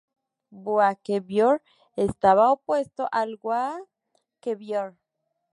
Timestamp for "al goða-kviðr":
3.21-4.95